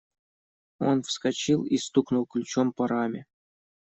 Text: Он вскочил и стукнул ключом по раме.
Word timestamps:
Он 0.79 1.03
вскочил 1.03 1.63
и 1.63 1.77
стукнул 1.77 2.25
ключом 2.25 2.73
по 2.73 2.87
раме. 2.87 3.27